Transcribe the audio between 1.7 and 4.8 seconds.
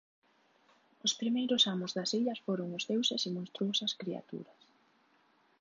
amos das illas foron os deuses e monstruosas criaturas.